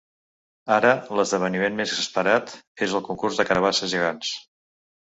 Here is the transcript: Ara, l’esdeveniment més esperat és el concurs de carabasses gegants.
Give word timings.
Ara, 0.75 0.93
l’esdeveniment 1.19 1.77
més 1.81 1.95
esperat 1.97 2.57
és 2.89 2.99
el 3.01 3.07
concurs 3.13 3.41
de 3.43 3.49
carabasses 3.53 3.97
gegants. 3.97 4.37